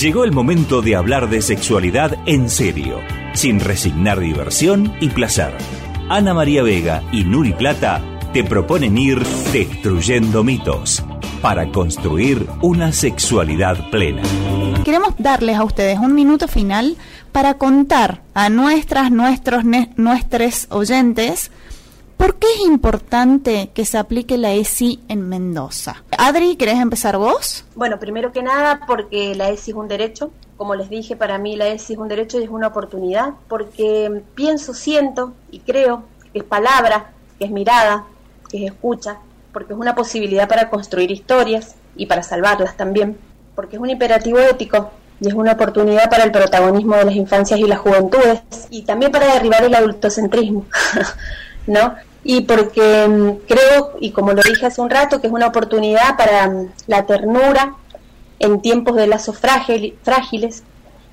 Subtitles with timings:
[0.00, 3.00] Llegó el momento de hablar de sexualidad en serio,
[3.32, 5.52] sin resignar diversión y placer.
[6.08, 8.00] Ana María Vega y Nuri Plata
[8.32, 9.18] te proponen ir
[9.52, 11.02] destruyendo mitos
[11.42, 14.22] para construir una sexualidad plena.
[14.84, 16.96] Queremos darles a ustedes un minuto final
[17.32, 19.64] para contar a nuestras, nuestros,
[19.96, 21.50] nuestros oyentes
[22.18, 26.02] ¿Por qué es importante que se aplique la ESI en Mendoza?
[26.18, 27.64] Adri, ¿querés empezar vos?
[27.76, 30.32] Bueno, primero que nada porque la ESI es un derecho.
[30.56, 34.22] Como les dije, para mí la ESI es un derecho y es una oportunidad porque
[34.34, 38.04] pienso, siento y creo que es palabra, que es mirada,
[38.50, 39.18] que es escucha,
[39.52, 43.16] porque es una posibilidad para construir historias y para salvarlas también,
[43.54, 44.90] porque es un imperativo ético
[45.20, 48.40] y es una oportunidad para el protagonismo de las infancias y las juventudes
[48.70, 50.66] y también para derribar el adultocentrismo,
[51.68, 51.94] ¿no?
[52.24, 56.16] y porque mm, creo, y como lo dije hace un rato, que es una oportunidad
[56.16, 57.74] para mm, la ternura
[58.38, 60.62] en tiempos de lazos frágiles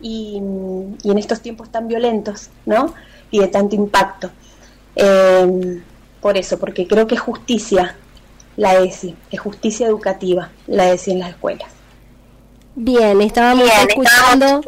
[0.00, 2.94] y, mm, y, en estos tiempos tan violentos, ¿no?
[3.30, 4.30] Y de tanto impacto.
[4.94, 5.82] Em,
[6.20, 7.96] por eso, porque creo que es justicia
[8.56, 11.68] la ESI, es justicia educativa la ESI en las escuelas.
[12.74, 14.60] Bien, estábamos escuchando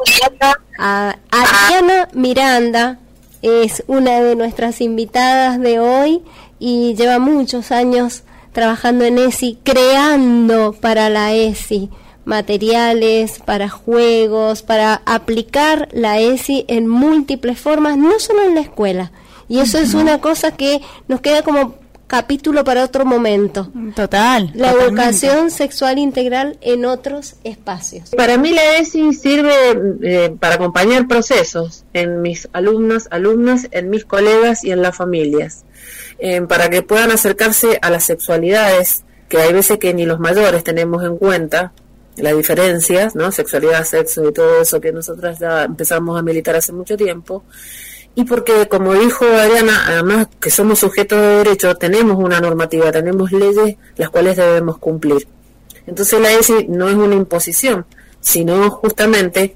[0.79, 2.97] a Ariana Miranda,
[3.41, 6.21] es una de nuestras invitadas de hoy
[6.59, 11.89] y lleva muchos años trabajando en ESI, creando para la ESI
[12.25, 19.11] materiales, para juegos, para aplicar la ESI en múltiples formas, no solo en la escuela.
[19.47, 21.75] Y eso es una cosa que nos queda como
[22.11, 23.71] capítulo para otro momento.
[23.95, 24.51] Total.
[24.53, 28.09] La educación sexual integral en otros espacios.
[28.09, 29.53] Para mí la ESI sirve
[30.03, 35.63] eh, para acompañar procesos en mis alumnos, alumnas, en mis colegas y en las familias,
[36.19, 40.65] eh, para que puedan acercarse a las sexualidades que hay veces que ni los mayores
[40.65, 41.71] tenemos en cuenta,
[42.17, 43.31] las diferencias, ¿no?
[43.31, 47.45] Sexualidad, sexo y todo eso que nosotras ya empezamos a militar hace mucho tiempo
[48.13, 53.31] y porque, como dijo Adriana, además que somos sujetos de derecho, tenemos una normativa, tenemos
[53.31, 55.27] leyes las cuales debemos cumplir.
[55.87, 57.85] Entonces la ESI no es una imposición,
[58.19, 59.55] sino justamente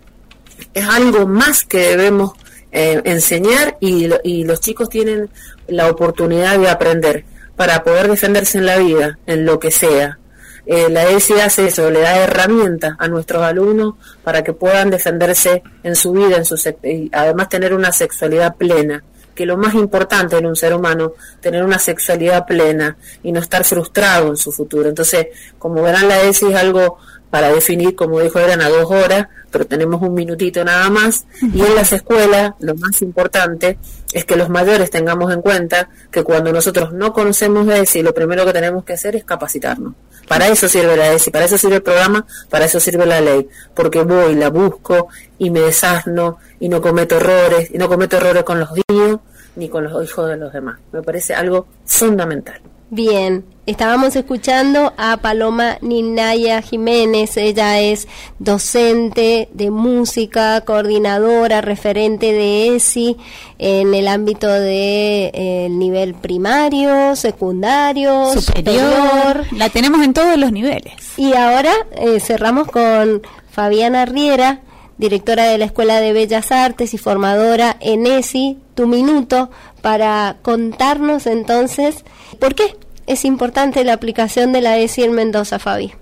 [0.74, 2.34] es algo más que debemos
[2.72, 5.30] eh, enseñar y, y los chicos tienen
[5.68, 7.26] la oportunidad de aprender
[7.56, 10.20] para poder defenderse en la vida, en lo que sea,
[10.66, 15.64] eh, la ESI hace eso, le da herramientas a nuestros alumnos para que puedan defenderse
[15.84, 19.04] en su vida, en su y además tener una sexualidad plena
[19.36, 23.66] que lo más importante en un ser humano, tener una sexualidad plena y no estar
[23.66, 24.88] frustrado en su futuro.
[24.88, 25.28] Entonces,
[25.60, 26.98] como verán, la ESI es algo
[27.30, 31.26] para definir, como dijo eran a dos horas, pero tenemos un minutito nada más.
[31.42, 33.78] Y en las escuelas, lo más importante
[34.14, 38.14] es que los mayores tengamos en cuenta que cuando nosotros no conocemos la ESI, lo
[38.14, 39.94] primero que tenemos que hacer es capacitarnos.
[40.28, 43.48] Para eso sirve la ESI, para eso sirve el programa, para eso sirve la ley,
[43.74, 48.44] porque voy, la busco y me desasno y no cometo errores, y no cometo errores
[48.44, 49.20] con los niños
[49.56, 50.80] ni con los hijos de los demás.
[50.92, 52.60] Me parece algo fundamental.
[52.96, 58.08] Bien, estábamos escuchando a Paloma Ninaya Jiménez, ella es
[58.40, 63.18] docente de música, coordinadora, referente de ESI
[63.60, 69.44] en el ámbito de eh, nivel primario, secundario, superior.
[69.52, 70.94] La tenemos en todos los niveles.
[71.18, 74.62] Y ahora eh, cerramos con Fabiana Riera,
[74.98, 79.50] directora de la Escuela de Bellas Artes y formadora en ESI, tu minuto
[79.82, 82.06] para contarnos entonces
[82.40, 85.94] por qué es importante la aplicación de la ESI en Mendoza, Fabi.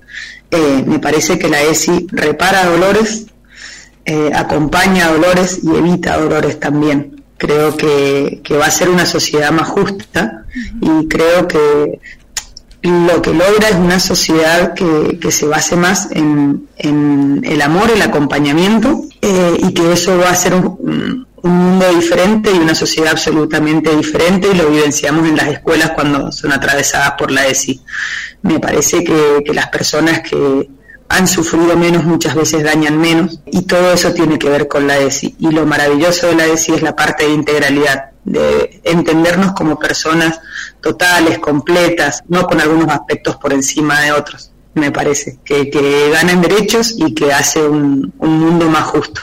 [0.52, 3.26] Eh, me parece que la ESI repara dolores,
[4.06, 7.24] eh, acompaña dolores y evita dolores también.
[7.38, 10.46] Creo que, va a ser una sociedad más justa
[10.80, 12.00] y creo que
[12.84, 19.04] lo que logra es una sociedad que, se base más en, el amor, el acompañamiento
[19.22, 23.94] eh, y que eso va a ser un, un mundo diferente y una sociedad absolutamente
[23.96, 27.82] diferente y lo vivenciamos en las escuelas cuando son atravesadas por la ESI.
[28.44, 30.70] Me parece que, las personas que
[31.10, 34.98] han sufrido menos muchas veces dañan menos y todo eso tiene que ver con la
[34.98, 35.36] ESI.
[35.38, 40.40] Y lo maravilloso de la ESI es la parte de integralidad, de entendernos como personas
[40.80, 46.42] totales, completas, no con algunos aspectos por encima de otros, me parece, que, que ganan
[46.42, 49.22] derechos y que hace un mundo más justo.